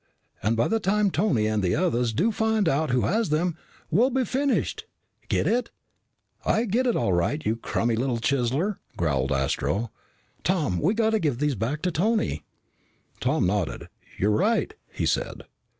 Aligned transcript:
And 0.41 0.57
by 0.57 0.67
the 0.67 0.79
time 0.79 1.11
Tony 1.11 1.45
and 1.45 1.61
the 1.61 1.75
others 1.75 2.11
do 2.11 2.31
find 2.31 2.67
out 2.67 2.89
who 2.89 3.01
has 3.01 3.29
them, 3.29 3.55
we'll 3.91 4.09
be 4.09 4.25
finished. 4.25 4.85
Get 5.27 5.45
it?" 5.45 5.69
"I 6.43 6.65
get 6.65 6.87
it, 6.87 6.95
all 6.95 7.13
right, 7.13 7.45
you 7.45 7.55
crummy 7.55 7.95
little 7.95 8.17
chiseler," 8.17 8.79
growled 8.97 9.31
Astro. 9.31 9.91
"Tom, 10.43 10.79
we 10.79 10.95
gotta 10.95 11.19
give 11.19 11.37
these 11.37 11.53
back 11.53 11.83
to 11.83 11.91
Tony." 11.91 12.43
Tom 13.19 13.45
nodded. 13.45 13.89
"You're 14.17 14.31
right," 14.31 14.73
he 14.91 15.05
said. 15.05 15.43